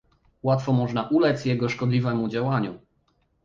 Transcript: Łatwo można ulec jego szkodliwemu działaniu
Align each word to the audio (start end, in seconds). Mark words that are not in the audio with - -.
Łatwo 0.43 0.73
można 0.73 1.03
ulec 1.07 1.45
jego 1.45 1.69
szkodliwemu 1.69 2.29
działaniu 2.29 2.79